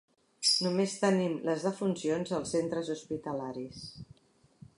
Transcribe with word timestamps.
Només 0.67 0.95
tenim 1.01 1.35
les 1.49 1.67
defuncions 1.67 2.33
dels 2.35 2.57
centres 2.57 2.91
hospitalaris. 2.95 3.89